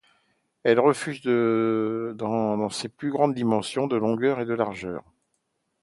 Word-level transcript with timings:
Elle 0.63 0.81
mesure 0.81 2.15
dans 2.15 2.69
ses 2.71 2.89
plus 2.89 3.11
grandes 3.11 3.35
dimensions 3.35 3.85
de 3.85 3.97
longueur 3.97 4.39
et 4.39 4.47
de 4.47 4.53
largeur. 4.55 5.03